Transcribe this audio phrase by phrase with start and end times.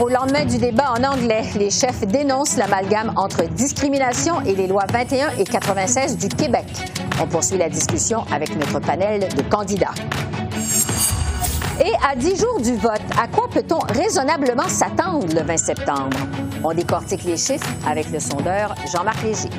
[0.00, 4.86] Au lendemain du débat en anglais, les chefs dénoncent l'amalgame entre discrimination et les lois
[4.92, 6.64] 21 et 96 du Québec.
[7.20, 9.94] On poursuit la discussion avec notre panel de candidats.
[11.84, 16.16] Et à dix jours du vote, à quoi peut-on raisonnablement s'attendre le 20 septembre?
[16.62, 19.50] On décortique les chiffres avec le sondeur Jean-Marc Léger.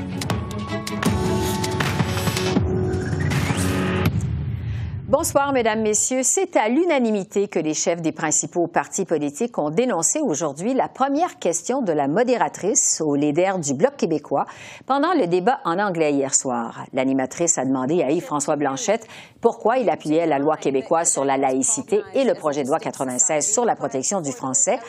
[5.17, 6.23] Bonsoir, Mesdames, Messieurs.
[6.23, 11.39] C'est à l'unanimité que les chefs des principaux partis politiques ont dénoncé aujourd'hui la première
[11.39, 14.45] question de la modératrice au leader du Bloc québécois
[14.85, 16.85] pendant le débat en anglais hier soir.
[16.91, 19.07] L'animatrice a demandé à Yves-François Blanchette
[19.39, 23.49] pourquoi il appuyait la loi québécoise sur la laïcité et le projet de loi 96
[23.49, 24.79] sur la protection du français,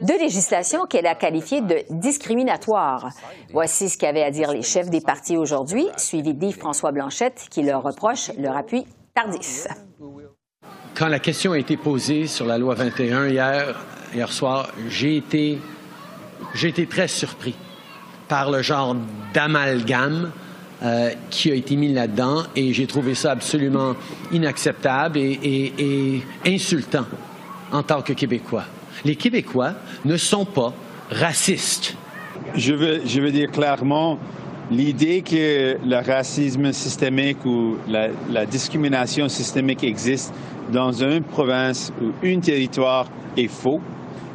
[0.00, 3.10] deux législations qu'elle a qualifiées de discriminatoires.
[3.52, 7.82] Voici ce qu'avaient à dire les chefs des partis aujourd'hui, suivi d'Yves-François Blanchette qui leur
[7.82, 8.86] reproche leur appui
[10.94, 13.74] quand la question a été posée sur la loi 21 hier,
[14.14, 15.58] hier soir, j'ai été,
[16.54, 17.54] j'ai été très surpris
[18.28, 18.94] par le genre
[19.32, 20.32] d'amalgame
[20.82, 23.94] euh, qui a été mis là-dedans et j'ai trouvé ça absolument
[24.32, 27.06] inacceptable et, et, insultant
[27.72, 28.64] en tant que Québécois.
[29.04, 29.72] Les Québécois
[30.04, 30.74] ne sont pas
[31.10, 31.96] racistes.
[32.54, 34.18] Je veux, je veux dire clairement,
[34.70, 40.34] L'idée que le racisme systémique ou la, discrimination systémique existe
[40.72, 43.80] dans une province ou un territoire est faux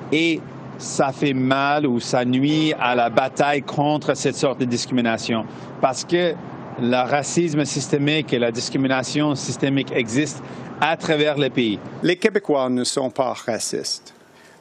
[0.09, 0.39] et
[0.77, 5.43] ça fait mal ou ça nuit à la bataille contre cette sorte de discrimination
[5.81, 6.33] parce que
[6.79, 10.41] le racisme systémique et la discrimination systémique existent
[10.79, 11.77] à travers le pays.
[12.03, 14.13] Les Québécois ne sont pas racistes.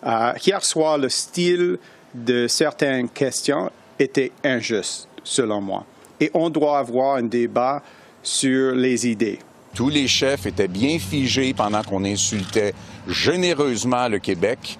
[0.04, 1.78] Euh, hier soir, le style
[2.12, 5.84] de certaines questions était injuste selon moi.
[6.20, 7.82] Et on doit avoir un débat
[8.22, 9.38] sur les idées.
[9.74, 12.74] Tous les chefs étaient bien figés pendant qu'on insultait
[13.06, 14.78] généreusement le Québec.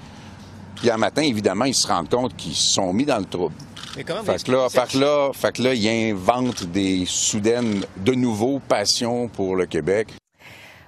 [0.76, 3.54] Puis un matin, évidemment, ils se rendent compte qu'ils se sont mis dans le trouble.
[3.94, 4.12] Fait que,
[4.52, 9.66] là, fait, là, fait que là, ils inventent des soudaines, de nouveau, passions pour le
[9.66, 10.08] Québec.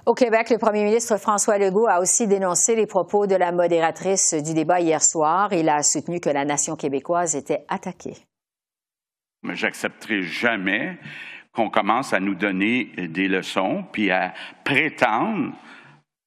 [0.05, 4.33] Au Québec, le premier ministre François Legault a aussi dénoncé les propos de la modératrice
[4.33, 5.53] du débat hier soir.
[5.53, 8.17] Il a soutenu que la nation québécoise était attaquée.
[9.51, 10.97] J'accepterai jamais
[11.51, 14.33] qu'on commence à nous donner des leçons, puis à
[14.63, 15.53] prétendre,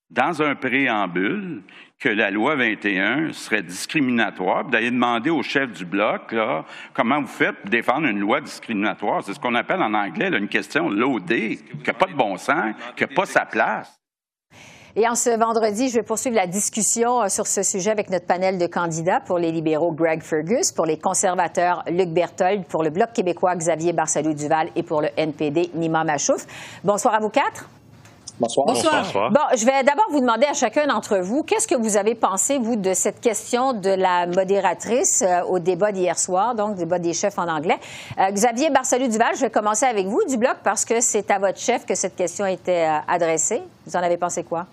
[0.09, 1.63] dans un préambule,
[1.99, 7.27] que la loi 21 serait discriminatoire, d'aller demander au chef du bloc là, comment vous
[7.27, 9.25] faites pour défendre une loi discriminatoire?
[9.25, 12.75] C'est ce qu'on appelle en anglais une question loadée, qui n'a pas de bon sens,
[12.97, 13.99] qui n'a pas sa place.
[14.99, 18.25] Et en ce vendredi, je vais poursuivre la discussion euh, sur ce sujet avec notre
[18.25, 22.89] panel de candidats pour les libéraux Greg Fergus, pour les conservateurs Luc Berthold, pour le
[22.89, 26.47] Bloc québécois Xavier Barsalou-Duval et pour le NPD Nima Machouf.
[26.83, 27.69] Bonsoir à vous quatre.
[28.41, 28.67] Bonsoir.
[28.69, 29.31] Bonsoir.
[29.31, 32.59] Bon, je vais d'abord vous demander à chacun d'entre vous, qu'est-ce que vous avez pensé,
[32.59, 37.13] vous, de cette question de la modératrice euh, au débat d'hier soir, donc débat des
[37.13, 37.79] chefs en anglais.
[38.19, 41.59] Euh, Xavier Barsalou-Duval, je vais commencer avec vous du bloc parce que c'est à votre
[41.59, 43.63] chef que cette question était adressée.
[43.87, 44.65] Vous en avez pensé quoi?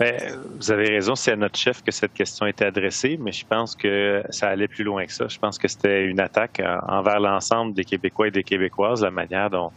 [0.00, 0.18] Ben,
[0.58, 3.76] vous avez raison, c'est à notre chef que cette question était adressée, mais je pense
[3.76, 5.28] que ça allait plus loin que ça.
[5.28, 9.50] Je pense que c'était une attaque envers l'ensemble des Québécois et des Québécoises, la manière
[9.50, 9.70] dont,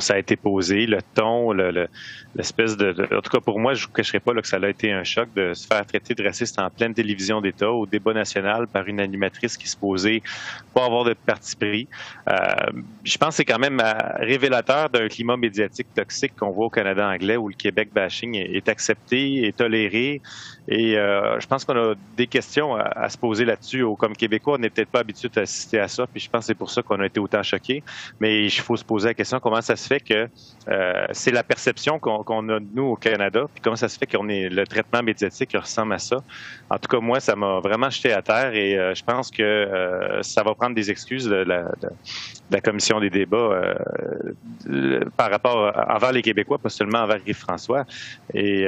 [0.00, 1.86] ça a été posé, le ton, le,
[2.34, 4.68] l'espèce de, En tout cas, pour moi, je ne vous cacherai pas que ça a
[4.68, 8.12] été un choc de se faire traiter de raciste en pleine télévision d'État, au débat
[8.12, 10.20] national, par une animatrice qui se posait
[10.74, 11.88] pas avoir de parti pris.
[12.28, 12.34] Euh,
[13.04, 16.70] je pense que c'est quand même euh, révélateur d'un climat médiatique toxique qu'on voit au
[16.70, 20.22] Canada anglais, où le Québec bashing est accepté, est toléré.
[20.70, 23.84] Et euh, je pense qu'on a des questions à, se poser là-dessus.
[23.98, 26.46] Comme Québécois, on n'est peut-être pas habitué à assister à ça, puis je pense que
[26.46, 27.82] c'est pour ça qu'on a été autant choqués.
[28.20, 30.28] Mais il faut se poser la question comment ça se fait que
[30.68, 34.06] euh, c'est la perception qu'on a de nous au Canada, puis comment ça se fait
[34.06, 36.22] qu'on est le traitement médiatique ressemble à ça.
[36.70, 40.20] En tout cas, moi, ça m'a vraiment jeté à terre et euh, je pense que
[40.22, 43.74] ça va prendre des excuses de la, commission des débats
[45.16, 47.84] par rapport envers les Québécois, pas seulement envers Yves François.
[48.34, 48.66] Et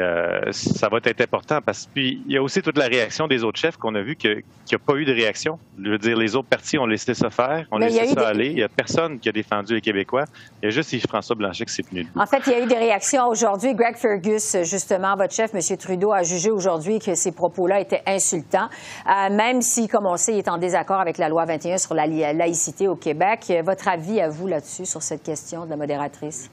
[0.51, 3.45] ça va être important parce que Puis il y a aussi toute la réaction des
[3.45, 5.59] autres chefs qu'on a vu qu'il n'y a pas eu de réaction.
[5.83, 8.49] Je veux dire, les autres partis ont laissé ça faire, ont laissé ça aller.
[8.49, 10.25] Il n'y a personne qui a défendu les Québécois.
[10.63, 12.67] Il y a juste Yves-François Blanchet qui s'est tenu En fait, il y a eu
[12.67, 13.75] des réactions aujourd'hui.
[13.75, 15.77] Greg Fergus, justement, votre chef, M.
[15.77, 18.69] Trudeau, a jugé aujourd'hui que ces propos-là étaient insultants,
[19.07, 21.95] euh, même si, comme on sait, il est en désaccord avec la loi 21 sur
[21.95, 23.53] la laïcité au Québec.
[23.65, 26.51] Votre avis à vous là-dessus, sur cette question de la modératrice?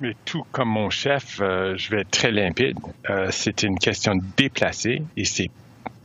[0.00, 2.78] Mais tout comme mon chef, euh, je vais être très limpide.
[3.10, 5.50] Euh, c'est une question déplacée et c'est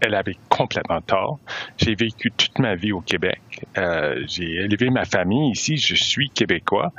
[0.01, 1.39] elle avait complètement tort.
[1.77, 3.39] J'ai vécu toute ma vie au Québec.
[3.77, 5.77] Euh, j'ai élevé ma famille ici.
[5.77, 6.91] Je suis québécois.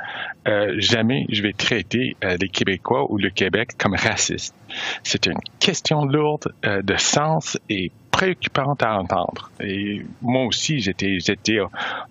[0.47, 4.55] Euh, jamais je vais traiter euh, les Québécois ou le Québec comme raciste.
[5.03, 9.51] C'est une question lourde euh, de sens et préoccupante à entendre.
[9.59, 11.59] Et moi aussi, j'étais, j'étais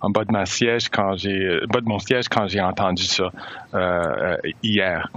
[0.01, 3.29] en bas de ma siège quand j'ai, bas de mon siège quand j'ai entendu ça
[4.63, 5.09] hier.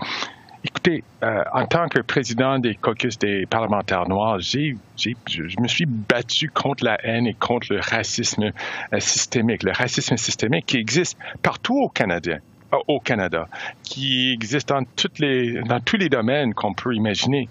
[0.63, 5.67] Écoutez, euh, en tant que président des caucus des parlementaires noirs, j'ai, j'ai, je me
[5.67, 8.53] suis battu contre la haine et contre le racisme
[8.93, 9.63] euh, systémique.
[9.63, 12.37] Le racisme systémique qui existe partout au Canada
[12.75, 13.49] euh, au Canada,
[13.83, 17.49] qui existe dans, toutes les, dans tous les domaines qu'on peut imaginer.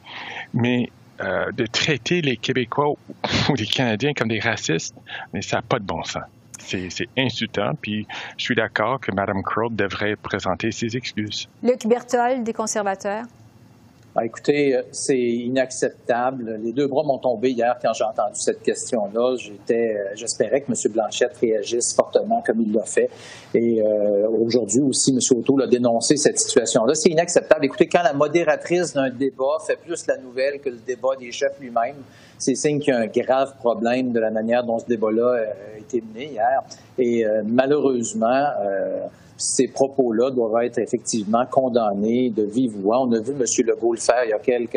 [0.54, 0.92] Mais
[1.22, 2.90] euh, de traiter les Québécois
[3.50, 4.96] ou les Canadiens comme des racistes,
[5.34, 6.24] mais ça n'a pas de bon sens
[6.60, 7.72] c'est insultant.
[7.82, 8.08] Puis
[8.38, 11.50] je suis d'accord que Mme Crow devrait présenter ses excuses.
[11.64, 13.26] Luc Berthold, des conservateurs.
[14.20, 16.60] Ben, écoutez, euh, c'est inacceptable.
[16.62, 19.38] Les deux bras m'ont tombé hier quand j'ai entendu cette question-là.
[19.38, 20.92] J'étais, euh, j'espérais que M.
[20.92, 23.10] Blanchette réagisse fortement comme il l'a fait.
[23.54, 25.20] Et euh, aujourd'hui aussi, M.
[25.38, 26.96] Auto a dénoncé cette situation-là.
[26.96, 27.64] C'est inacceptable.
[27.64, 31.58] Écoutez, quand la modératrice d'un débat fait plus la nouvelle que le débat des chefs
[31.62, 31.96] lui-même,
[32.38, 35.46] c'est signe qu'il y a un grave problème de la manière dont ce débat-là
[35.76, 36.62] a été mené hier.
[36.98, 38.48] Et malheureusement,
[39.40, 43.00] ces propos-là doivent être effectivement condamnés de vive voix.
[43.00, 43.46] On a vu M.
[43.66, 44.76] Legault le faire il y a quelques,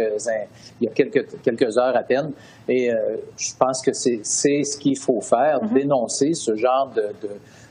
[0.80, 2.30] il y a quelques, quelques heures à peine.
[2.68, 5.74] Et euh, je pense que c'est ce qu'il faut faire, mm-hmm.
[5.74, 7.30] dénoncer ce genre de, de,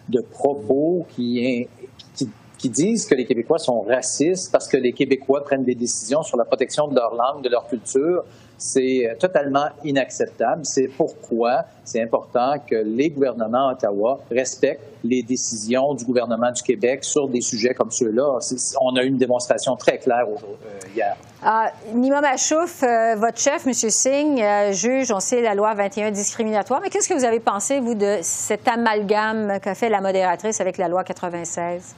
[0.10, 1.66] de propos qui,
[2.14, 6.24] qui, qui disent que les Québécois sont racistes parce que les Québécois prennent des décisions
[6.24, 8.26] sur la protection de leur langue, de leur culture.
[8.62, 10.64] C'est euh, totalement inacceptable.
[10.66, 16.62] C'est pourquoi c'est important que les gouvernements à Ottawa respectent les décisions du gouvernement du
[16.62, 18.38] Québec sur des sujets comme ceux-là.
[18.80, 21.18] On a eu une démonstration très claire euh, hier.
[21.42, 23.74] Ah, Nima Machouf, euh, votre chef, M.
[23.74, 24.44] Singh,
[24.74, 26.82] juge, on sait, la loi 21 discriminatoire.
[26.84, 30.78] Mais qu'est-ce que vous avez pensé, vous, de cet amalgame qu'a fait la modératrice avec
[30.78, 31.96] la loi 96?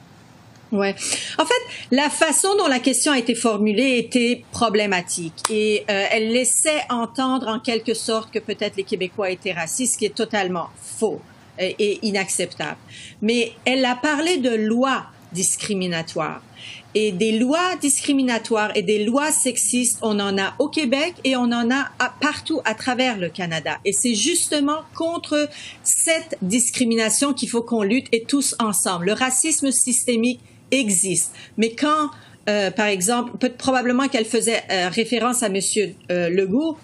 [0.74, 0.92] Ouais.
[1.38, 1.54] En fait,
[1.92, 7.46] la façon dont la question a été formulée était problématique et euh, elle laissait entendre
[7.46, 11.20] en quelque sorte que peut-être les Québécois étaient racistes, ce qui est totalement faux
[11.60, 12.78] et, et inacceptable.
[13.22, 16.42] Mais elle a parlé de lois discriminatoires.
[16.96, 21.52] Et des lois discriminatoires et des lois sexistes, on en a au Québec et on
[21.52, 23.78] en a partout à travers le Canada.
[23.84, 25.48] Et c'est justement contre
[25.82, 29.06] cette discrimination qu'il faut qu'on lutte et tous ensemble.
[29.06, 30.40] Le racisme systémique
[30.70, 31.32] existe.
[31.56, 32.10] Mais quand,
[32.48, 36.76] euh, par exemple, peut, probablement qu'elle faisait euh, référence à Monsieur euh, Legault,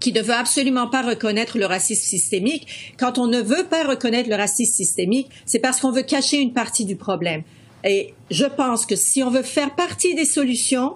[0.00, 2.94] qui ne veut absolument pas reconnaître le racisme systémique.
[2.98, 6.52] Quand on ne veut pas reconnaître le racisme systémique, c'est parce qu'on veut cacher une
[6.52, 7.42] partie du problème.
[7.84, 10.94] Et je pense que si on veut faire partie des solutions,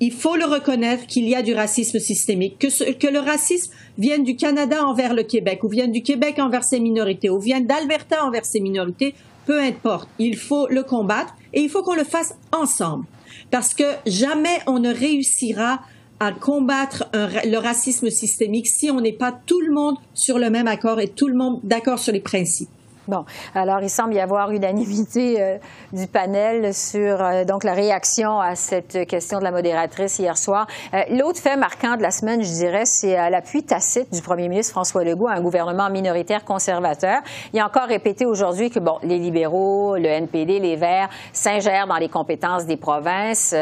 [0.00, 4.24] il faut le reconnaître qu'il y a du racisme systémique, que, que le racisme vienne
[4.24, 8.24] du Canada envers le Québec, ou vienne du Québec envers ses minorités, ou vienne d'Alberta
[8.24, 9.14] envers ses minorités,
[9.46, 10.08] peu importe.
[10.18, 13.06] Il faut le combattre et il faut qu'on le fasse ensemble.
[13.50, 15.80] Parce que jamais on ne réussira
[16.20, 20.66] à combattre le racisme systémique si on n'est pas tout le monde sur le même
[20.66, 22.70] accord et tout le monde d'accord sur les principes.
[23.08, 23.24] Bon,
[23.54, 25.58] alors il semble y avoir unanimité euh,
[25.92, 30.66] du panel sur euh, donc la réaction à cette question de la modératrice hier soir.
[30.92, 34.72] Euh, l'autre fait marquant de la semaine, je dirais, c'est l'appui tacite du premier ministre
[34.72, 37.20] François Legault à un gouvernement minoritaire conservateur.
[37.52, 41.98] Il a encore répété aujourd'hui que bon, les libéraux, le NPD, les Verts s'ingèrent dans
[41.98, 43.54] les compétences des provinces.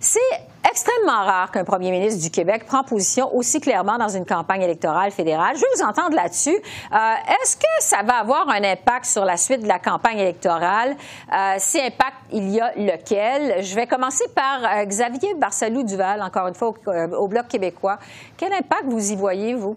[0.00, 0.20] c'est
[0.70, 5.10] extrêmement rare qu'un premier ministre du Québec prend position aussi clairement dans une campagne électorale
[5.10, 5.56] fédérale.
[5.56, 6.56] Je vais vous entendre là-dessus.
[6.56, 10.96] Euh, est-ce que ça va avoir un impact sur la suite de la campagne électorale?
[11.32, 13.62] Euh, si impact, il y a lequel?
[13.62, 16.74] Je vais commencer par euh, Xavier Barsalou-Duval, encore une fois,
[17.18, 17.98] au, Bloc québécois.
[18.36, 19.76] Quel impact vous y voyez, vous?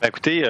[0.00, 0.44] Ben, écoutez,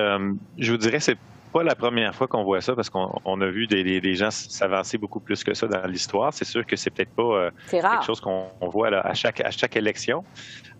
[0.58, 1.16] je vous dirais, c'est
[1.48, 5.20] pas la première fois qu'on voit ça parce qu'on a vu des, gens s'avancer beaucoup
[5.20, 6.32] plus que ça dans l'histoire.
[6.32, 9.76] C'est sûr que c'est peut-être pas euh, quelque chose qu'on voit à, chaque, à chaque
[9.76, 10.24] élection.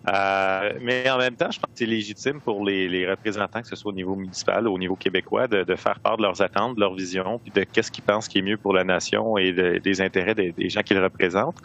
[0.07, 3.75] Euh, mais en même temps, je pense que c'est légitime pour les, représentants, que ce
[3.75, 6.79] soit au niveau municipal ou au niveau québécois, de, faire part de leurs attentes, de
[6.79, 10.01] leur vision, puis de qu'est-ce qu'ils pensent qui est mieux pour la nation et des
[10.01, 11.57] intérêts des, gens qu'ils représentent.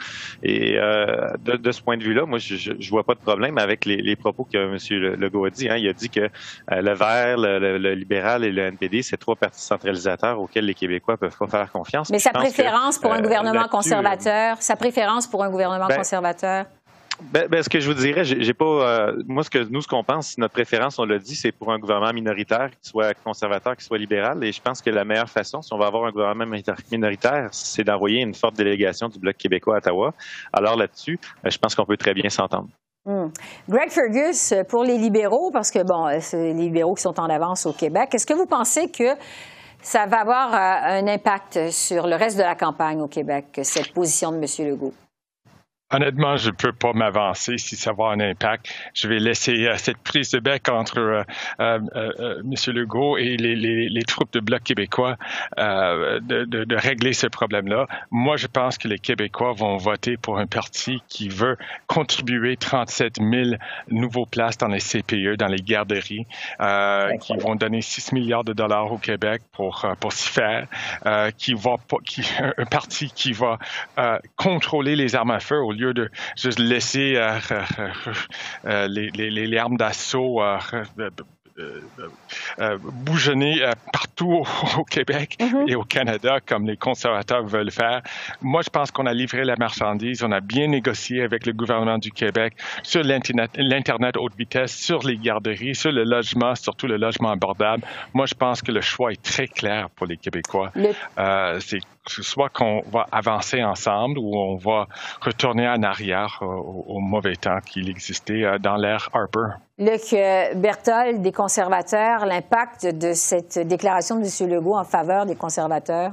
[0.43, 3.85] Et euh, de, ce point de vue-là, moi, je, je, vois pas de problème avec
[3.85, 5.21] les, propos que M.
[5.21, 5.69] Legault a dit.
[5.69, 5.77] Hein.
[5.77, 6.29] Il a dit que
[6.71, 11.37] le vert, le, libéral et le NPD, c'est trois partis centralisateurs auxquels les Québécois peuvent
[11.37, 12.11] pas faire confiance.
[12.11, 16.67] Mais sa préférence pour un gouvernement conservateur, sa préférence pour un gouvernement conservateur?
[17.23, 18.65] Ben, ben, ce que je vous dirais, j'ai pas.
[18.65, 21.71] Euh, moi, ce que nous, ce qu'on pense, notre préférence, on l'a dit, c'est pour
[21.73, 24.43] un gouvernement minoritaire, qui soit conservateur, qui soit libéral.
[24.43, 26.57] Et je pense que la meilleure façon, si on va avoir un gouvernement
[26.91, 30.13] minoritaire, c'est d'envoyer une forte délégation du Bloc québécois à Ottawa.
[30.53, 32.69] Alors là-dessus, euh, je pense qu'on peut très bien s'entendre.
[33.07, 33.29] Hmm.
[33.69, 37.67] Greg Fergus, pour les libéraux, parce que bon, c'est les libéraux qui sont en avance
[37.67, 39.15] au Québec, est-ce que vous pensez que
[39.83, 43.93] ça va avoir euh, un impact sur le reste de la campagne au Québec, cette
[43.93, 44.71] position de M.
[44.71, 44.95] Legault?
[45.95, 48.69] Honnêtement, je ne peux pas m'avancer si ça va avoir un impact.
[48.95, 51.23] Je vais laisser euh, cette prise de bec entre euh,
[51.61, 52.75] euh, M.
[52.75, 55.17] Legault et les, les, les, troupes de Bloc québécois
[55.57, 57.87] de, de, de, régler ce problème-là.
[58.11, 63.19] Moi, je pense que les Québécois vont voter pour un parti qui veut contribuer 37
[63.21, 63.51] 000
[63.89, 66.27] nouveaux places dans les CPE, dans les garderies,
[67.21, 70.67] qui vont donner 6 milliards de dollars au Québec pour, pour s'y faire,
[71.39, 72.23] qui va, qui,
[72.59, 73.59] un parti qui va
[74.37, 77.63] contrôler les armes à feu au lieu de juste laisser euh, euh,
[78.65, 80.41] euh, les, les, les, armes d'assaut
[81.57, 81.71] euh,
[82.59, 84.45] euh, bougeonner euh, partout
[84.77, 85.69] au, Québec mhm.
[85.69, 88.03] et au Canada comme les conservateurs veulent faire.
[88.43, 91.99] Moi, je pense qu'on a livré la marchandise, on a bien négocié avec le gouvernement
[91.99, 97.31] du Québec sur l'Internet haute vitesse, sur les garderies, sur le logement, surtout le logement
[97.31, 97.85] abordable.
[98.15, 100.73] Moi, je pense que le choix est très clair pour les Québécois.
[101.61, 104.87] c'est soit qu'on va avancer ensemble ou on va
[105.21, 109.59] retourner en arrière au mauvais temps qu'il existait dans l'ère Harper.
[109.79, 114.51] Luc euh, Berthold, des conservateurs, l'impact de cette déclaration de M.
[114.51, 116.13] Legault en faveur des conservateurs?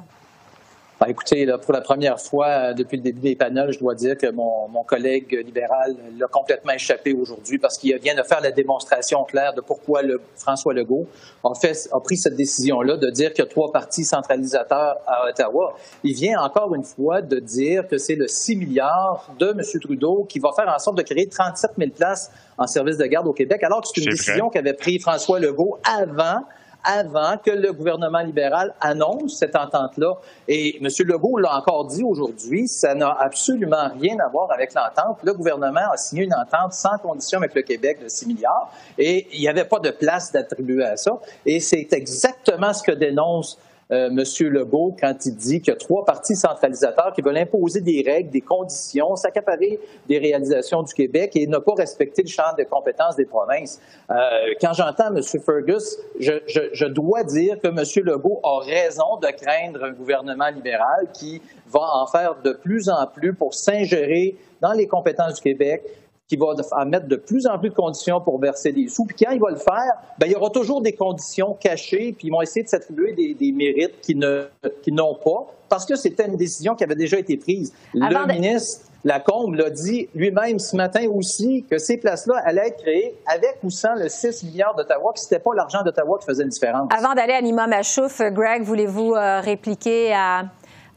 [1.01, 3.95] Ben, écoutez, là, pour la première fois euh, depuis le début des panels, je dois
[3.95, 8.39] dire que mon, mon collègue libéral l'a complètement échappé aujourd'hui parce qu'il vient de faire
[8.39, 11.07] la démonstration claire de pourquoi le, François Legault
[11.43, 15.27] a, fait, a pris cette décision-là de dire qu'il y a trois partis centralisateurs à
[15.27, 15.73] Ottawa.
[16.03, 19.61] Il vient encore une fois de dire que c'est le 6 milliards de M.
[19.81, 22.29] Trudeau qui va faire en sorte de créer 37 000 places
[22.59, 25.79] en service de garde au Québec, alors que c'est une décision qu'avait prise François Legault
[25.83, 26.43] avant
[26.83, 30.15] avant que le gouvernement libéral annonce cette entente-là.
[30.47, 30.89] Et M.
[31.05, 35.19] Legault l'a encore dit aujourd'hui, ça n'a absolument rien à voir avec l'entente.
[35.23, 39.27] Le gouvernement a signé une entente sans condition avec le Québec de 6 milliards et
[39.33, 41.19] il n'y avait pas de place d'attribuer à ça.
[41.45, 43.57] Et c'est exactement ce que dénonce
[43.91, 44.23] euh, M.
[44.49, 48.29] Legault quand il dit qu'il y a trois partis centralisateurs qui veulent imposer des règles,
[48.29, 53.15] des conditions, s'accaparer des réalisations du Québec et ne pas respecter le champ de compétences
[53.15, 53.79] des provinces.
[54.09, 54.15] Euh,
[54.59, 55.21] quand j'entends M.
[55.23, 58.05] Fergus, je, dois dire que M.
[58.05, 63.07] Legault a raison de craindre un gouvernement libéral qui va en faire de plus en
[63.07, 65.83] plus pour s'ingérer dans les compétences du Québec,
[66.31, 69.03] qui va en mettre de plus en plus de conditions pour verser des sous.
[69.03, 72.29] Puis quand il va le faire, ben, il y aura toujours des conditions cachées, puis
[72.29, 76.73] ils vont essayer de s'attribuer des, mérites qu'ils n'ont pas, parce que c'était une décision
[76.73, 77.73] qui avait déjà été prise.
[77.93, 83.13] le ministre Lacombe l'a dit lui-même ce matin aussi que ces places-là allaient être créées
[83.25, 86.43] avec ou sans le 6 milliards d'Ottawa, que ce n'était pas l'argent d'Ottawa qui faisait
[86.43, 86.87] une différence.
[86.97, 90.43] Avant d'aller à Nima Machouf, Greg, voulez-vous euh, répliquer à,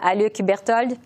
[0.00, 0.96] à Luc Berthold?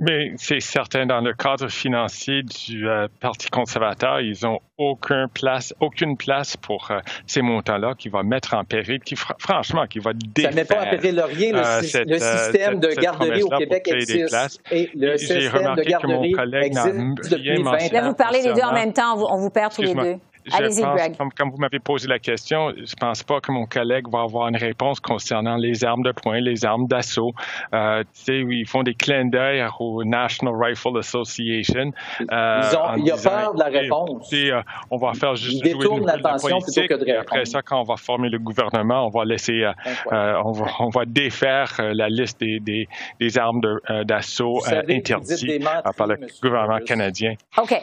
[0.00, 5.74] Mais c'est certain, dans le cadre financier du euh, Parti conservateur, ils n'ont aucun place,
[5.80, 10.12] aucune place pour euh, ces montants-là qui va mettre en péril, qui franchement, qui va
[10.12, 10.50] défaire.
[10.52, 11.52] Ça ne met pas en péril rien.
[11.52, 14.60] Le, euh, le système de garderie au Québec existe.
[14.70, 16.34] Et le système de garderie
[16.64, 17.78] existe depuis 20 ans.
[17.92, 20.16] Là, vous parlez les deux en même temps, on vous perd tous les deux.
[20.52, 21.16] Allez-y, Greg.
[21.16, 24.48] Comme, vous m'avez posé la question, je ne pense pas que mon collègue va avoir
[24.48, 27.32] une réponse concernant les armes de poing, les armes d'assaut.
[27.74, 31.92] Euh, tu sais, ils font des clins d'œil au National Rifle Association.
[32.20, 32.60] Euh,
[32.98, 34.32] il y a peur de la réponse.
[34.32, 37.20] Euh, on va faire juste Ils détournent l'attention plutôt que de répondre.
[37.20, 40.88] Après ça, quand on va former le gouvernement, on va laisser, euh, on, va, on,
[40.88, 43.60] va, défaire la liste des, des, des armes
[44.04, 45.64] d'assaut interdites
[45.96, 47.34] par le gouvernement canadien.
[47.58, 47.80] OK.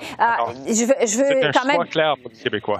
[0.67, 1.87] je veux, je veux quand même...
[1.87, 2.31] clair pour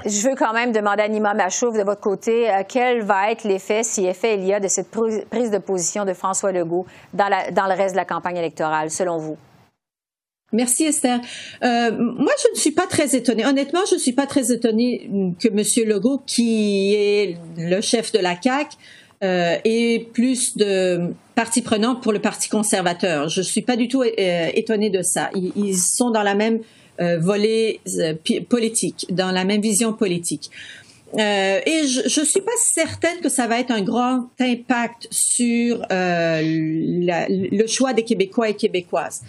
[0.05, 3.43] je veux quand même demander à Nima Machouf, de votre côté, euh, quel va être
[3.43, 7.27] l'effet, si effet il y a, de cette prise de position de François Legault dans,
[7.27, 9.37] le reste de la campagne électorale, selon vous?
[10.53, 11.19] Merci Esther.
[11.63, 13.45] Euh, moi, je ne suis pas très étonnée.
[13.45, 15.09] Honnêtement, je ne suis pas très étonnée
[15.41, 15.89] que M.
[15.89, 18.73] Legault, qui est le chef de la CAC,
[19.21, 23.27] et plus de partie prenante pour le Parti conservateur.
[23.29, 25.29] Je ne suis pas du tout étonnée de ça.
[25.35, 26.59] Ils, sont dans la même
[26.99, 27.79] volée
[28.49, 30.51] politique, dans la même vision politique.
[31.15, 35.81] Euh, et je ne suis pas certaine que ça va être un grand impact sur
[35.91, 39.21] euh, le choix des Québécois et Québécoises.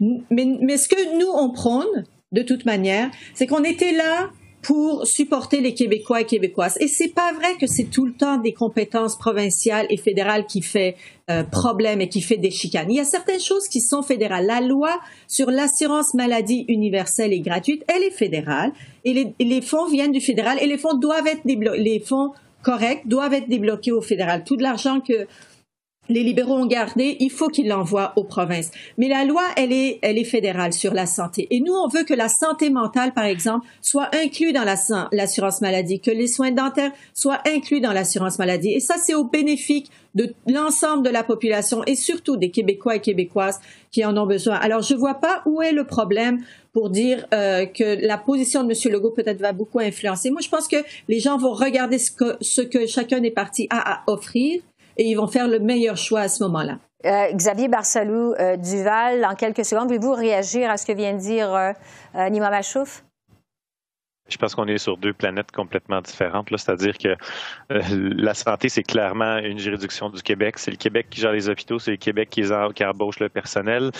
[0.00, 4.30] Mais, mais ce que nous, on prône, de toute manière, c'est qu'on était là
[4.66, 6.76] pour supporter les Québécois et Québécoises.
[6.80, 10.60] Et c'est pas vrai que c'est tout le temps des compétences provinciales et fédérales qui
[10.60, 10.96] fait
[11.30, 12.90] euh, problème et qui fait des chicanes.
[12.90, 14.44] Il y a certaines choses qui sont fédérales.
[14.44, 14.90] La loi
[15.28, 18.72] sur l'assurance maladie universelle et gratuite, elle est fédérale
[19.04, 21.42] et les, les fonds viennent du fédéral et les fonds doivent être.
[21.44, 22.32] Les fonds
[22.64, 24.42] corrects doivent être débloqués au fédéral.
[24.42, 25.28] Tout l'argent que
[26.08, 28.70] les libéraux ont gardé, il faut qu'ils l'envoient aux provinces.
[28.98, 31.46] Mais la loi, elle est, elle est fédérale sur la santé.
[31.50, 36.00] Et nous, on veut que la santé mentale, par exemple, soit inclue dans l'assurance maladie,
[36.00, 38.72] que les soins dentaires soient inclus dans l'assurance maladie.
[38.72, 39.84] Et ça, c'est au bénéfice
[40.14, 43.60] de l'ensemble de la population et surtout des Québécois et Québécoises
[43.90, 44.54] qui en ont besoin.
[44.54, 48.72] Alors, je vois pas où est le problème pour dire euh, que la position de
[48.72, 48.92] M.
[48.92, 50.30] Legault peut-être va beaucoup influencer.
[50.30, 50.76] Moi, je pense que
[51.08, 54.60] les gens vont regarder ce que, ce que chacun des partis a à offrir
[54.96, 56.78] et ils vont faire le meilleur choix à ce moment-là.
[57.04, 61.18] Euh, Xavier Barsalou euh, Duval, en quelques secondes, voulez-vous réagir à ce que vient de
[61.18, 63.05] dire euh, Nima Machouf?
[64.28, 66.48] Je pense qu'on est sur deux planètes complètement différentes.
[66.50, 67.16] C'est-à-dire que
[67.70, 70.58] euh, la santé, c'est clairement une juridiction du Québec.
[70.58, 72.42] C'est le Québec qui gère les hôpitaux, c'est le Québec qui,
[72.74, 73.90] qui embauche le personnel.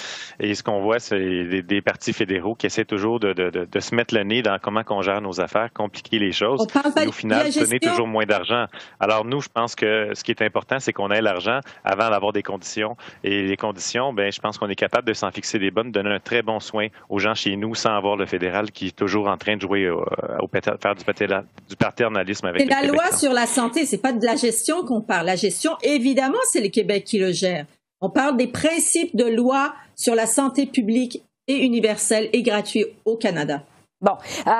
[0.40, 3.80] Et ce qu'on voit, c'est des, des, partis fédéraux qui essaient toujours de, de, de,
[3.80, 6.66] se mettre le nez dans comment on gère nos affaires, compliquer les choses.
[7.00, 8.66] et au final, donner toujours moins d'argent.
[9.00, 12.32] Alors nous, je pense que ce qui est important, c'est qu'on ait l'argent avant d'avoir
[12.32, 12.96] des conditions.
[13.22, 15.92] Et les conditions, ben, je pense qu'on est capable de s'en fixer des bonnes, de
[15.92, 18.96] donner un très bon soin aux gens chez nous sans avoir le fédéral qui est
[18.96, 19.96] toujours en train de jouer euh,
[20.40, 22.62] au faire du, paternalisme avec.
[22.62, 25.26] C'est la loi sur la santé, c'est pas de la gestion qu'on parle.
[25.26, 27.66] La gestion, évidemment, c'est le Québec qui le gère.
[28.00, 33.16] On parle des principes de loi sur la santé publique et universelle et gratuite au
[33.16, 33.62] Canada.
[34.02, 34.12] Bon,
[34.46, 34.50] euh,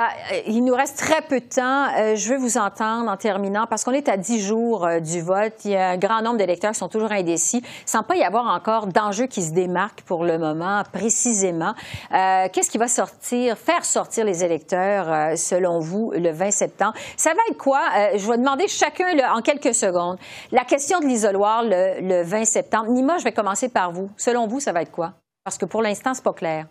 [0.47, 1.89] il nous reste très peu de temps.
[1.95, 5.21] Euh, je veux vous entendre en terminant parce qu'on est à dix jours euh, du
[5.21, 5.53] vote.
[5.63, 8.47] Il y a un grand nombre d'électeurs qui sont toujours indécis, sans pas y avoir
[8.47, 11.75] encore d'enjeux qui se démarquent pour le moment précisément.
[12.09, 16.93] Qu'est-ce qui va sortir, faire sortir les électeurs selon vous le 20 septembre?
[17.15, 17.81] Ça va être quoi?
[18.15, 20.17] Je vais demander chacun en quelques secondes
[20.51, 22.89] la question de l'isoloir le, le 20 septembre.
[22.89, 24.09] Nima, je vais commencer par vous.
[24.17, 25.13] Selon vous, ça va être quoi?
[25.43, 26.65] Parce que pour l'instant, c'est pas clair.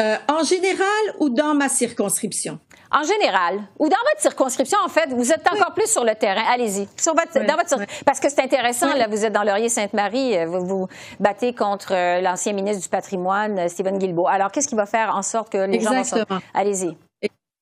[0.00, 2.58] Euh, en général ou dans ma circonscription?
[2.92, 6.42] En général, ou dans votre circonscription, en fait, vous êtes encore plus sur le terrain.
[6.52, 6.88] Allez-y.
[6.96, 10.66] Sur votre, dans votre, Parce que c'est intéressant, là, vous êtes dans Laurier-Sainte-Marie, euh, vous
[10.66, 10.88] vous
[11.20, 14.26] battez contre euh, l'ancien ministre du patrimoine, Stephen Guilbeault.
[14.26, 16.96] Alors, qu'est-ce qui va faire en sorte que les gens vont Allez-y.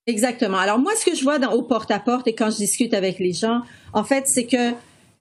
[0.07, 0.57] Exactement.
[0.57, 3.33] Alors, moi, ce que je vois dans, au porte-à-porte et quand je discute avec les
[3.33, 3.61] gens,
[3.93, 4.73] en fait, c'est que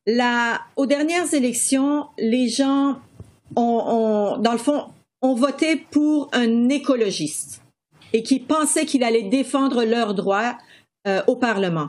[0.06, 2.96] la, aux dernières élections, les gens
[3.56, 4.86] ont, ont dans le fond,
[5.22, 7.62] ont voté pour un écologiste
[8.12, 10.56] et qui pensaient qu'il allait défendre leurs droits
[11.06, 11.88] euh, au Parlement.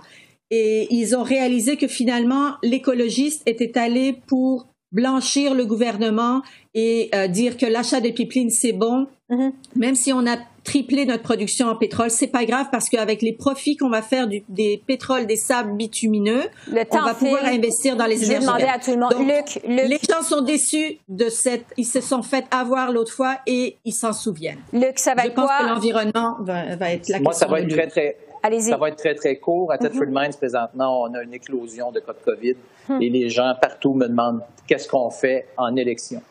[0.51, 6.41] Et ils ont réalisé que finalement, l'écologiste était allé pour blanchir le gouvernement
[6.73, 9.51] et euh, dire que l'achat des pipelines, c'est bon, mm-hmm.
[9.75, 10.37] même si on a
[10.69, 12.11] tripler notre production en pétrole.
[12.11, 15.75] C'est pas grave parce qu'avec les profits qu'on va faire du, des pétroles, des sables
[15.75, 16.43] bitumineux,
[16.91, 18.45] on va pouvoir investir dans les énergies.
[18.45, 19.13] Je à tout le monde.
[19.19, 21.65] Luc, Les gens sont déçus de cette.
[21.77, 24.59] Ils se sont fait avoir l'autre fois et ils s'en souviennent.
[24.71, 25.45] Luc, ça va Je être quoi?
[25.45, 28.17] Je pense que l'environnement va, va, être la Moi, ça va être très, très.
[28.59, 29.71] Ça va être très, très court.
[29.71, 32.55] À mm Mines, présentement, on a une éclosion de cas de COVID
[32.87, 33.01] hmm.
[33.01, 36.21] et les gens partout me demandent qu'est-ce qu'on fait en élection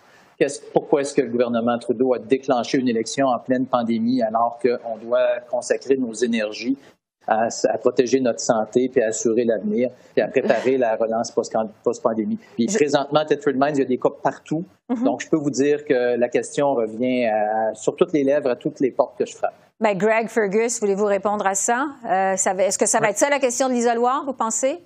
[0.72, 4.96] pourquoi est-ce que le gouvernement Trudeau a déclenché une élection en pleine pandémie alors qu'on
[4.98, 6.77] doit consacrer nos énergies
[7.27, 7.48] à,
[7.79, 12.38] protéger notre santé, puis à assurer l'avenir, puis à préparer la relance post-pandémie?
[12.57, 14.64] Puis présentement, à Tetford Mines, il y a des cas partout.
[14.88, 15.05] Mm-hmm.
[15.05, 17.29] Donc, je peux vous dire que la question revient
[17.74, 19.55] sur toutes les lèvres, à toutes les portes que je frappe.
[19.81, 21.87] Ben, Greg Fergus, voulez-vous répondre à ça?
[22.05, 24.79] Euh, ça Est-ce que ça va être ça la question de l'isoloir, vous pensez?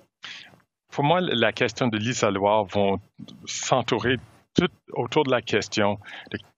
[0.91, 2.97] Pour moi, la question de l'isoloir va
[3.45, 4.17] s'entourer
[4.55, 5.99] tout autour de la question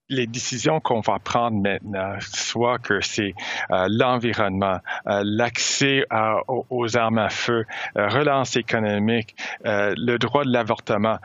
[0.10, 3.34] les décisions qu'on va prendre maintenant, soit que c'est
[3.72, 6.06] euh, l'environnement, euh, l'accès
[6.48, 7.66] aux, armes à feu,
[7.98, 11.18] euh, relance économique, le droit de l'avortement,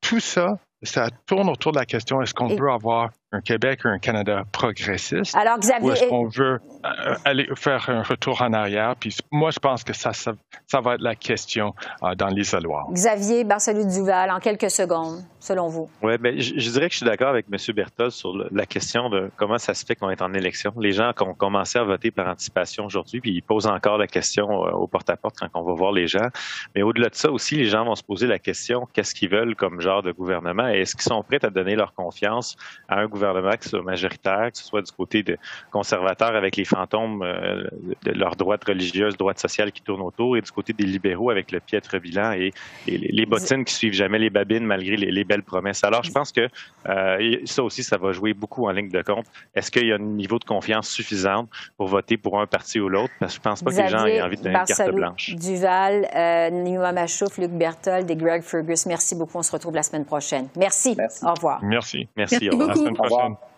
[0.00, 3.88] tout ça, ça tourne autour de la question est-ce qu'on peut avoir un Québec ou
[3.88, 5.36] un Canada progressiste?
[5.36, 5.88] Alors, Xavier...
[5.88, 8.94] Ou est-ce qu'on veut euh, aller faire un retour en arrière?
[8.98, 10.32] Puis moi, je pense que ça, ça,
[10.80, 12.86] va être la question euh, dans l'isoloir.
[12.92, 15.90] Xavier Barcelou-Duval, en quelques secondes, selon vous?
[16.02, 17.58] Oui, mais ben, je, dirais que je suis d'accord avec M.
[17.74, 20.72] Berthold sur la question de comment ça se fait qu'on est en élection.
[20.78, 24.06] Les gens qui ont commencé à voter par anticipation aujourd'hui, puis ils posent encore la
[24.06, 26.28] question euh, au porte-à-porte quand on va voir les gens.
[26.74, 29.56] Mais au-delà de ça aussi, les gens vont se poser la question qu'est-ce qu'ils veulent
[29.56, 30.68] comme genre de gouvernement?
[30.68, 32.56] Et est-ce qu'ils sont prêts à donner leur confiance
[32.88, 35.36] à un gouvernement qui soit majoritaire, que ce soit du côté de
[35.70, 37.64] conservateurs avec les fantômes euh,
[38.04, 41.52] de leurs droites religieuses, droites sociales qui tournent autour, et du côté des libéraux avec
[41.52, 42.52] le piètre bilan et,
[42.86, 45.84] les bottines qui suivent jamais les babines malgré les, belles promesses.
[45.84, 46.48] Alors, je pense que
[46.88, 49.26] euh, ça aussi, ça va jouer beaucoup en ligne de compte.
[49.54, 52.88] Est-ce qu'il y a un niveau de confiance suffisant pour voter pour un parti ou
[52.88, 53.12] l'autre?
[53.20, 55.34] Parce que je pense pas que les gens aient envie de donner une carte blanche.
[55.36, 59.38] Duval, euh, Nima Machouf, Luc Berthold et Greg Fergus, merci beaucoup.
[59.38, 60.48] On se retrouve la semaine prochaine.
[60.56, 60.96] Merci.
[61.22, 61.62] Au revoir.
[61.62, 62.08] Merci.
[62.16, 62.48] Merci.
[62.50, 63.49] Merci beaucoup.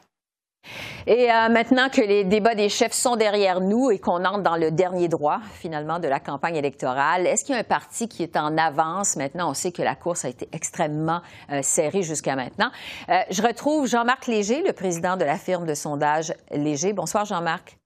[1.06, 4.56] Et euh, maintenant que les débats des chefs sont derrière nous et qu'on entre dans
[4.56, 8.22] le dernier droit, finalement, de la campagne électorale, est-ce qu'il y a un parti qui
[8.22, 9.16] est en avance?
[9.16, 11.20] Maintenant, on sait que la course a été extrêmement
[11.50, 12.70] euh, serrée jusqu'à maintenant.
[13.08, 16.92] Euh, je retrouve Jean-Marc Léger, le président de la firme de sondage Léger.
[16.92, 17.78] Bonsoir, Jean-Marc.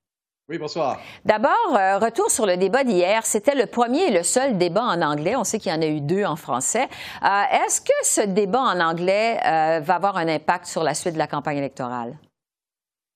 [0.48, 1.00] Oui, bonsoir.
[1.24, 3.26] D'abord, retour sur le débat d'hier.
[3.26, 5.34] C'était le premier et le seul débat en anglais.
[5.34, 6.86] On sait qu'il y en a eu deux en français.
[7.20, 11.26] Est-ce que ce débat en anglais va avoir un impact sur la suite de la
[11.26, 12.16] campagne électorale?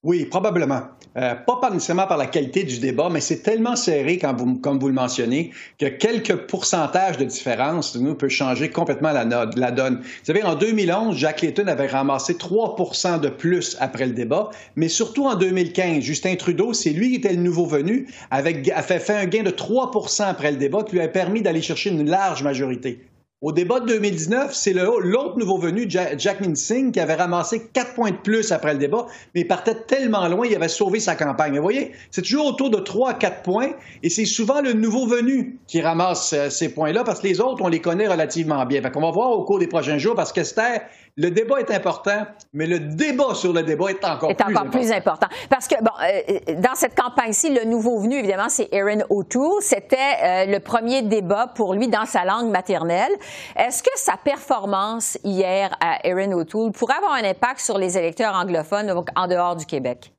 [0.03, 0.81] Oui, probablement.
[1.15, 4.87] Euh, pas nécessairement par la qualité du débat, mais c'est tellement serré, vous, comme vous
[4.87, 9.97] le mentionnez, que quelques pourcentages de différence nous peut changer complètement la, donne.
[9.97, 14.87] Vous savez, en 2011, Jack Layton avait ramassé 3% de plus après le débat, mais
[14.87, 19.13] surtout en 2015, Justin Trudeau, c'est lui qui était le nouveau venu, avec, a fait
[19.13, 22.41] un gain de 3% après le débat qui lui a permis d'aller chercher une large
[22.41, 23.05] majorité.
[23.43, 28.11] Au débat de 2019, c'est l'autre nouveau venu, Jack Singh, qui avait ramassé quatre points
[28.11, 31.55] de plus après le débat, mais il partait tellement loin, il avait sauvé sa campagne.
[31.55, 33.71] vous voyez, c'est toujours autour de trois à quatre points,
[34.03, 37.63] et c'est souvent le nouveau venu qui ramasse euh, ces points-là, parce que les autres,
[37.63, 38.79] on les connaît relativement bien.
[38.83, 40.83] Fait qu'on va voir au cours des prochains jours, parce qu'Esther,
[41.17, 44.91] le débat est important, mais le débat sur le débat est encore, est encore plus
[44.91, 45.27] important.
[45.49, 49.61] Parce que, bon, euh, dans cette campagne-ci, le nouveau venu, évidemment, c'est Aaron O'Toole.
[49.61, 53.11] C'était euh, le premier débat pour lui dans sa langue maternelle.
[53.55, 58.33] Est-ce que sa performance hier à Aaron O'Toole pourrait avoir un impact sur les électeurs
[58.33, 60.13] anglophones en dehors du Québec?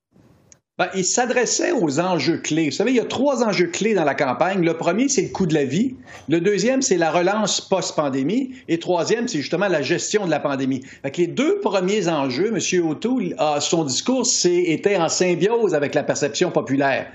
[0.79, 2.71] Ben, il s'adressait aux enjeux clés.
[2.71, 4.65] Vous savez, il y a trois enjeux clés dans la campagne.
[4.65, 5.97] Le premier, c'est le coût de la vie.
[6.31, 8.53] Le deuxième, c'est la relance post-pandémie.
[8.69, 10.81] Et troisième, c'est justement la gestion de la pandémie.
[11.03, 12.87] Fait les deux premiers enjeux, M.
[12.89, 17.07] O'Toole, son discours était en symbiose avec la perception populaire.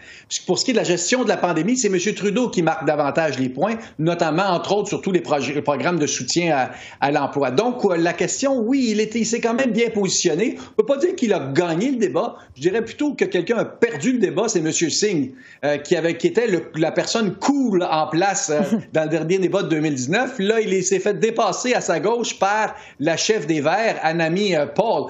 [0.45, 1.97] Pour ce qui est de la gestion de la pandémie, c'est M.
[2.13, 6.69] Trudeau qui marque davantage les points, notamment, entre autres, sur tous les, programmes de soutien
[7.01, 7.49] à, l'emploi.
[7.49, 10.57] Donc, euh, la question, oui, il, il s'est quand même bien positionné.
[10.59, 12.35] On ne peut pas dire qu'il a gagné le débat.
[12.55, 14.71] Je dirais plutôt que quelqu'un a perdu le débat, c'est M.
[14.71, 15.33] Singh,
[15.63, 18.61] euh, qui, avait, qui était la personne cool en place euh,
[18.93, 20.39] dans le dernier débat de 2019.
[20.39, 24.65] Là, il s'est fait dépasser à sa gauche par la chef des Verts, Anami euh,
[24.65, 25.07] Paul,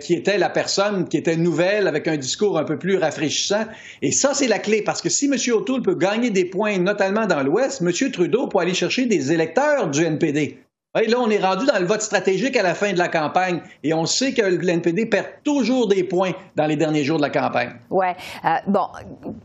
[0.00, 3.64] qui était la personne qui était nouvelle, avec un discours un peu plus rafraîchissant.
[4.00, 5.34] Et ça, c'est la clé, parce que si M.
[5.54, 8.10] O'Toole peut gagner des points, notamment dans l'Ouest, M.
[8.10, 10.61] Trudeau peut aller chercher des électeurs du NPD
[10.94, 13.94] là, on est rendu dans le vote stratégique à la fin de la campagne et
[13.94, 17.72] on sait que l'NPD perd toujours des points dans les derniers jours de la campagne.
[17.90, 18.06] Oui.
[18.44, 18.88] Euh, bon,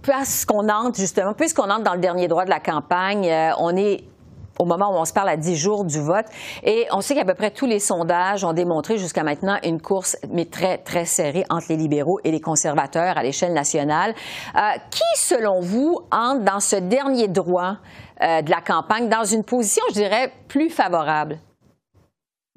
[0.01, 4.03] puisqu'on entre, justement, puisqu'on entre dans le dernier droit de la campagne, euh, on est
[4.59, 6.25] au moment où on se parle à 10 jours du vote.
[6.63, 10.17] Et on sait qu'à peu près tous les sondages ont démontré jusqu'à maintenant une course,
[10.31, 14.13] mais très, très serrée entre les libéraux et les conservateurs à l'échelle nationale.
[14.55, 14.59] Euh,
[14.91, 17.77] qui, selon vous, entre dans ce dernier droit
[18.21, 21.39] euh, de la campagne dans une position, je dirais, plus favorable?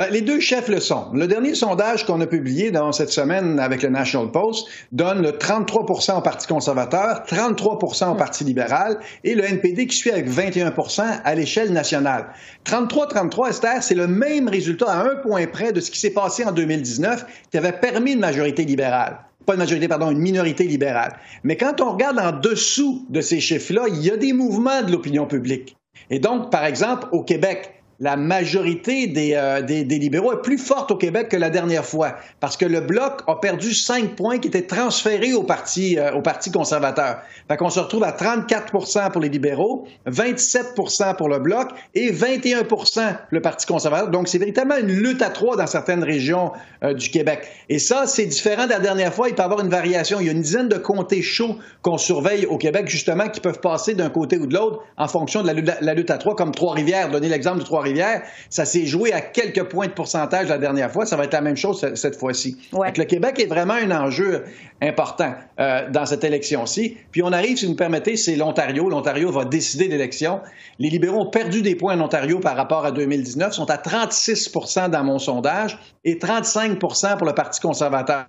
[0.01, 1.09] Ben, les deux chefs le sont.
[1.13, 5.33] Le dernier sondage qu'on a publié dans cette semaine avec le National Post donne le
[5.33, 11.03] 33% au Parti conservateur, 33% au Parti libéral et le NPD qui suit avec 21%
[11.23, 12.29] à l'échelle nationale.
[12.65, 16.47] 33-33, Esther, c'est le même résultat à un point près de ce qui s'est passé
[16.47, 21.17] en 2019 qui avait permis une majorité libérale pas une majorité, pardon, une minorité libérale.
[21.45, 24.93] Mais quand on regarde en dessous de ces chiffres-là, il y a des mouvements de
[24.93, 25.77] l'opinion publique.
[26.09, 30.97] Et donc, par exemple, au Québec, la majorité euh, des, libéraux est plus forte au
[30.97, 34.67] Québec que la dernière fois, parce que le Bloc a perdu cinq points qui étaient
[34.67, 37.19] transférés au Parti, euh, au parti conservateur.
[37.49, 43.17] Fait qu'on se retrouve à 34% pour les libéraux, 27% pour le Bloc et 21%
[43.29, 44.09] le Parti conservateur.
[44.09, 47.47] Donc, c'est véritablement une lutte à trois dans certaines régions euh, du Québec.
[47.69, 49.29] Et ça, c'est différent de la dernière fois.
[49.29, 50.21] Il peut y avoir une variation.
[50.21, 53.61] Il y a une dizaine de comtés chauds qu'on surveille au Québec, justement, qui peuvent
[53.61, 56.53] passer d'un côté ou de l'autre en fonction de la, la lutte à trois, comme
[56.53, 57.11] Trois-Rivières.
[57.11, 58.23] Donner l'exemple de Trois-Rivières Trois-Rivières.
[58.49, 61.07] Ça s'est joué à quelques points de pourcentage la dernière fois.
[61.07, 62.57] Ça va être la même chose cette fois-ci.
[62.73, 64.45] Le Québec est vraiment un enjeu
[64.83, 66.97] important euh, dans cette élection-ci.
[67.11, 68.89] Puis on arrive, si vous me permettez, c'est l'Ontario.
[68.89, 70.41] L'Ontario va décider l'élection.
[70.79, 74.91] Les libéraux ont perdu des points en Ontario par rapport à 2019, sont à 36%
[74.91, 78.25] dans mon sondage et 35% pour le Parti conservateur.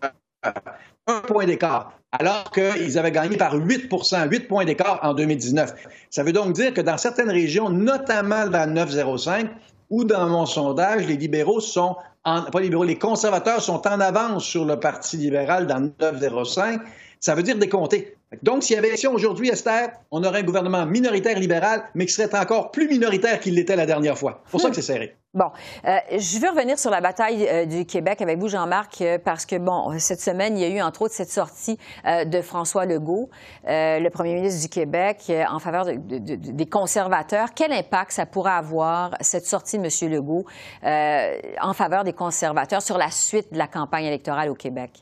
[1.08, 3.90] Un point d'écart, alors qu'ils avaient gagné par 8
[4.30, 5.74] 8 points d'écart en 2019.
[6.10, 9.50] Ça veut donc dire que dans certaines régions, notamment vers 905,
[9.90, 14.46] ou dans mon sondage, les libéraux sont en, pas libéraux, les conservateurs sont en avance
[14.46, 16.82] sur le Parti libéral dans 905.
[17.20, 18.16] Ça veut dire décompter.
[18.42, 22.14] Donc, s'il y avait élection aujourd'hui, Esther, on aurait un gouvernement minoritaire libéral, mais qui
[22.14, 24.42] serait encore plus minoritaire qu'il l'était la dernière fois.
[24.46, 25.18] C'est pour ça que c'est serré.
[25.34, 25.50] Bon,
[25.88, 29.46] euh, je veux revenir sur la bataille euh, du Québec avec vous, Jean-Marc, euh, parce
[29.46, 33.30] que, bon, cette semaine, il y a eu, entre autres, cette sortie de François Legault,
[33.64, 37.54] le premier ministre du Québec, en faveur des conservateurs.
[37.56, 40.12] Quel impact ça pourrait avoir, cette sortie de M.
[40.12, 40.46] Legault,
[40.84, 45.02] en faveur des conservateurs sur la suite de la campagne électorale au Québec?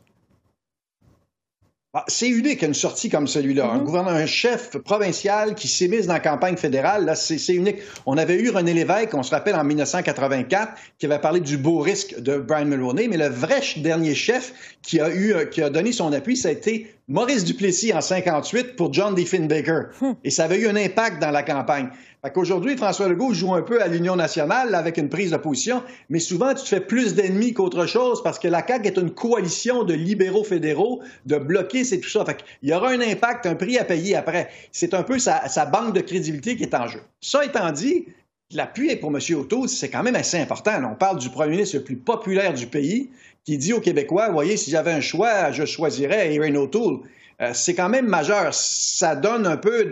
[1.95, 3.67] Ah, c'est unique une sortie comme celui-là.
[3.67, 3.84] Un mm-hmm.
[3.84, 7.78] gouverneur, un chef provincial qui s'émise dans la campagne fédérale, là, c'est unique.
[8.06, 11.80] On avait eu René Lévesque, on se rappelle en 1984, qui avait parlé du beau
[11.80, 15.71] risque de Brian Mulroney, mais le vrai dernier chef qui a eu, euh, qui a
[15.71, 19.88] donné son appui, ça a été Maurice Duplessis en 58 pour John Diffenbaker.
[20.00, 20.12] Hmm.
[20.24, 21.89] Et ça avait eu un impact dans la campagne.
[22.24, 25.82] Fait qu'aujourd'hui, François Legault joue un peu à l'Union nationale avec une prise de position,
[26.10, 29.10] mais souvent, tu te fais plus d'ennemis qu'autre chose parce que la CAQ est une
[29.10, 32.24] coalition de libéraux fédéraux, de bloqués, c'est tout ça.
[32.26, 34.50] Fait qu'il y aura un impact, un prix à payer après.
[34.72, 37.00] C'est un peu sa, banque de crédibilité qui est en jeu.
[37.22, 38.06] Ça étant dit,
[38.51, 39.19] l'appui pour M.
[39.38, 40.71] O'Toole, c'est quand même assez important.
[40.83, 43.09] On parle du premier ministre le plus populaire du pays
[43.45, 46.99] qui dit aux Québécois, voyez, si j'avais un choix, je choisirais Erin O'Toole.
[47.41, 48.53] Euh, c'est quand même majeur.
[48.53, 49.85] Ça donne un peu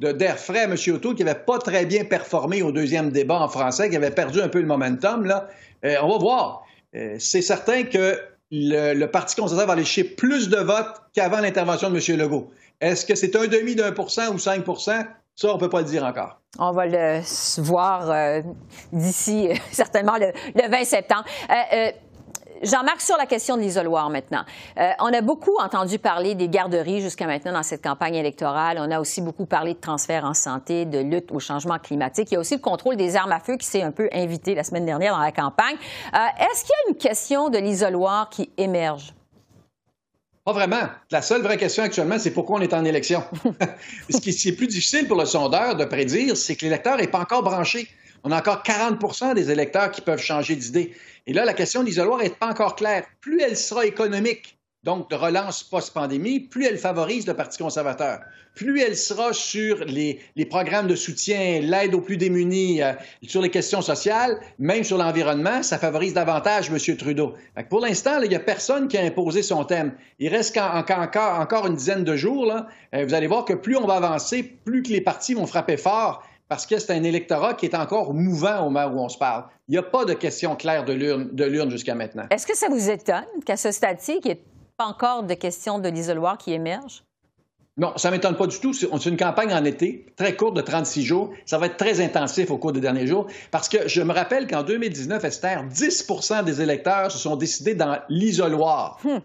[0.00, 0.76] d'air frais à M.
[0.94, 4.40] O'Toole qui n'avait pas très bien performé au deuxième débat en français, qui avait perdu
[4.40, 5.24] un peu le momentum.
[5.24, 5.48] Là.
[5.84, 6.66] Euh, on va voir.
[6.96, 8.18] Euh, c'est certain que
[8.50, 12.18] le, Parti conservateur va aller chercher plus de votes qu'avant l'intervention de M.
[12.18, 12.50] Legault.
[12.80, 14.64] Est-ce que c'est un demi d'un pour cent ou 5
[15.40, 16.40] ça, on ne peut pas le dire encore.
[16.58, 17.20] On va le
[17.62, 18.42] voir
[18.92, 20.32] d'ici certainement le,
[20.68, 21.24] 20 septembre.
[22.62, 24.44] Jean-Marc, sur la question de l'isoloir maintenant.
[24.78, 28.78] Euh, on a beaucoup entendu parler des garderies jusqu'à maintenant dans cette campagne électorale.
[28.80, 32.30] On a aussi beaucoup parlé de transfert en santé, de lutte au changement climatique.
[32.30, 34.54] Il y a aussi le contrôle des armes à feu qui s'est un peu invité
[34.54, 35.76] la semaine dernière dans la campagne.
[36.14, 39.14] Euh, est-ce qu'il y a une question de l'isoloir qui émerge?
[40.44, 40.88] Pas vraiment.
[41.10, 43.22] La seule vraie question actuellement, c'est pourquoi on est en élection.
[44.10, 47.20] Ce qui est plus difficile pour le sondeur de prédire, c'est que l'électeur n'est pas
[47.20, 47.88] encore branché.
[48.24, 50.94] On a encore 40% des électeurs qui peuvent changer d'idée.
[51.26, 53.04] Et là, la question de l'isoloir n'est pas encore claire.
[53.20, 58.20] Plus elle sera économique, donc de relance post-pandémie, plus elle favorise le Parti conservateur.
[58.54, 63.50] Plus elle sera sur les, programmes de soutien, l'aide aux plus démunis, euh, sur les
[63.50, 66.96] questions sociales, même sur l'environnement, ça favorise davantage M.
[66.96, 67.34] Trudeau.
[67.68, 69.92] pour l'instant, il n'y a personne qui a imposé son thème.
[70.18, 72.50] Il reste encore, encore une dizaine de jours.
[72.94, 75.76] Euh, vous allez voir que plus on va avancer, plus que les partis vont frapper
[75.76, 79.16] fort parce que c'est un électorat qui est encore mouvant au moment où on se
[79.16, 79.44] parle.
[79.68, 82.24] Il n'y a pas de question claire de l'urne jusqu'à maintenant.
[82.30, 84.20] Est-ce que ça vous étonne qu'à ce stade-ci,
[84.80, 87.04] pas encore de questions de l'isoloir qui émergent?
[87.76, 88.72] Non, ça ne m'étonne pas du tout.
[88.72, 91.34] C'est une campagne en été, très courte de 36 jours.
[91.44, 93.26] Ça va être très intensif au cours des derniers jours.
[93.50, 96.06] Parce que je me rappelle qu'en 2019, Esther, 10
[96.46, 98.98] des électeurs se sont décidés dans l'isoloir.
[99.04, 99.18] Hmm.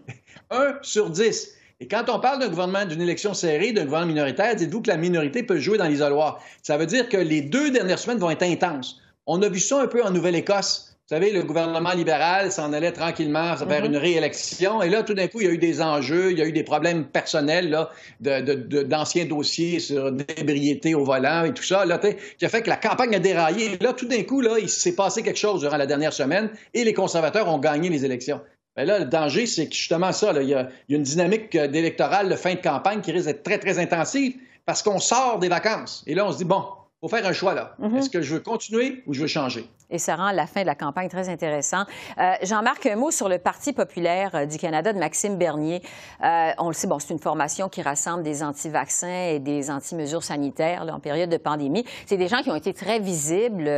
[0.50, 1.54] Un sur 10.
[1.80, 4.98] Et quand on parle d'un gouvernement, d'une élection serrée, d'un gouvernement minoritaire, dites-vous que la
[4.98, 6.38] minorité peut jouer dans l'isoloir.
[6.62, 9.00] Ça veut dire que les deux dernières semaines vont être intenses.
[9.24, 10.85] On a vu ça un peu en Nouvelle-Écosse.
[11.08, 13.86] Vous savez, le gouvernement libéral s'en allait tranquillement vers mm-hmm.
[13.86, 14.82] une réélection.
[14.82, 16.50] Et là, tout d'un coup, il y a eu des enjeux, il y a eu
[16.50, 22.44] des problèmes personnels là, d'anciens dossiers sur d'ébriété au volant et tout ça, là, qui
[22.44, 23.74] a fait que la campagne a déraillé.
[23.74, 26.50] Et là, tout d'un coup, là, il s'est passé quelque chose durant la dernière semaine
[26.74, 28.40] et les conservateurs ont gagné les élections.
[28.74, 32.28] Bien là, le danger, c'est que justement ça, il, y a, une dynamique euh, d'électorale
[32.28, 36.02] de fin de campagne qui risque d'être très, très intensive parce qu'on sort des vacances.
[36.08, 36.64] Et là, on se dit, bon,
[37.08, 37.74] faut faire un choix là.
[37.80, 37.96] Mm-hmm.
[37.96, 39.68] Est-ce que je veux continuer ou je veux changer?
[39.90, 41.86] Et ça rend la fin de la campagne très intéressante.
[42.18, 45.80] Euh, Jean-Marc, un mot sur le Parti populaire euh, du Canada de Maxime Bernier.
[46.20, 50.86] on le sait, bon, c'est une formation qui rassemble des anti-vaccins et des anti-mesures sanitaires
[50.92, 51.84] en période de pandémie.
[52.06, 53.68] C'est des gens qui ont été très visibles.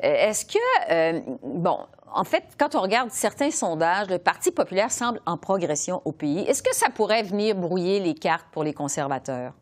[0.00, 1.78] Est-ce que, bon,
[2.12, 6.40] en fait, quand on regarde certains sondages, le Parti populaire semble en progression au pays.
[6.40, 9.52] Est-ce que ça pourrait venir brouiller les cartes pour les conservateurs?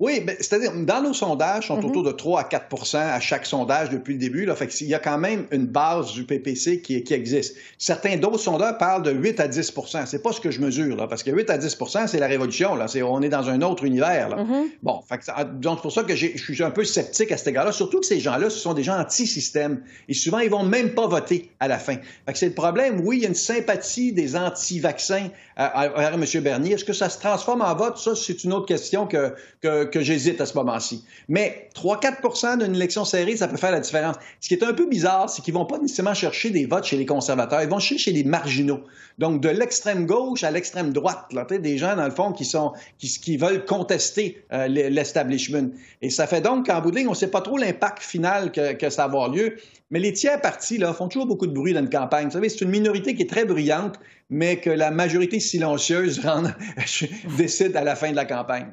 [0.00, 3.90] Oui, ben, c'est-à-dire, dans nos sondages, sont autour de 3 à 4 à chaque sondage
[3.90, 4.46] depuis le début.
[4.46, 7.54] Là, fait il y a quand même une base du PPC qui, qui existe.
[7.76, 11.06] Certains d'autres sondeurs parlent de 8 à 10% C'est pas ce que je mesure, là,
[11.06, 12.74] parce que 8 à 10% c'est la révolution.
[12.74, 12.86] Là.
[13.04, 14.30] on est dans un autre univers.
[14.30, 14.36] Là.
[14.42, 14.64] Mm-hmm.
[14.82, 15.20] Bon, fait
[15.60, 18.06] donc c'est pour ça que je suis un peu sceptique à cet égard-là, surtout que
[18.06, 19.82] ces gens-là, ce sont des gens anti-système.
[20.08, 21.96] Et souvent, ils vont même pas voter à la fin.
[22.24, 23.02] Fait que c'est le problème.
[23.04, 26.24] Oui, il y a une sympathie des anti-vaccins à, M.
[26.42, 26.72] Bernier.
[26.72, 27.98] Est-ce que ça se transforme en vote?
[27.98, 31.04] Ça, c'est une autre question que, que que j'hésite à ce moment-ci.
[31.28, 34.16] Mais 3-4% d'une élection serrée, ça peut faire la différence.
[34.40, 36.96] Ce qui est un peu bizarre, c'est qu'ils vont pas nécessairement chercher des votes chez
[36.96, 38.80] les conservateurs, ils vont chercher chez les marginaux.
[39.18, 42.72] Donc, de l'extrême gauche à l'extrême droite, là, des gens, dans le fond, qui, sont,
[42.98, 45.70] qui, veulent contester euh, l'establishment.
[46.00, 48.50] Et ça fait donc qu'en bout de ligne, on ne sait pas trop l'impact final
[48.50, 49.56] que, ça va avoir lieu.
[49.90, 52.26] Mais les tiers partis là, font toujours beaucoup de bruit dans une campagne.
[52.26, 53.98] Vous savez, c'est une minorité qui est très bruyante,
[54.30, 56.22] mais que la majorité silencieuse
[57.36, 58.72] décide à la fin de la campagne.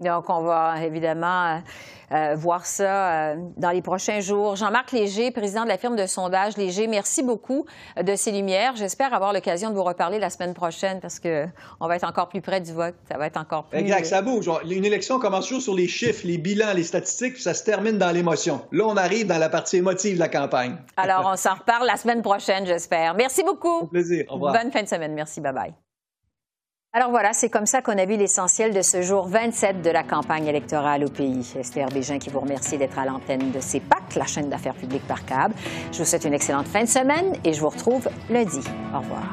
[0.00, 1.58] Donc, on va évidemment euh,
[2.10, 4.56] euh, voir ça euh, dans les prochains jours.
[4.56, 7.64] Jean-Marc Léger, président de la firme de sondage Léger, merci beaucoup
[8.02, 8.74] de ces lumières.
[8.74, 12.40] J'espère avoir l'occasion de vous reparler la semaine prochaine parce qu'on va être encore plus
[12.40, 12.96] près du vote.
[13.08, 13.78] Ça va être encore plus.
[13.78, 14.50] Exact, ça bouge.
[14.68, 17.96] Une élection commence toujours sur les chiffres, les bilans, les statistiques, puis ça se termine
[17.96, 18.62] dans l'émotion.
[18.72, 20.76] Là, on arrive dans la partie émotive de la campagne.
[20.96, 23.14] Alors, on s'en reparle la semaine prochaine, j'espère.
[23.14, 23.86] Merci beaucoup.
[23.86, 24.24] plaisir.
[24.28, 24.54] Au revoir.
[24.54, 25.14] Bonne fin de semaine.
[25.14, 25.40] Merci.
[25.40, 25.74] Bye bye.
[26.96, 30.04] Alors voilà, c'est comme ça qu'on a vu l'essentiel de ce jour 27 de la
[30.04, 31.44] campagne électorale au pays.
[31.58, 35.24] Esther Bégin qui vous remercie d'être à l'antenne de CEPAC, la chaîne d'affaires publiques par
[35.24, 35.54] câble.
[35.90, 38.60] Je vous souhaite une excellente fin de semaine et je vous retrouve lundi.
[38.94, 39.24] Au revoir.